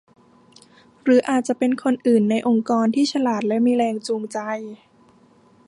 [1.03, 4.39] หรืออาจจะเป็นคนอื่นในองค์กรที่ฉลาดและมีแรงจูงใจ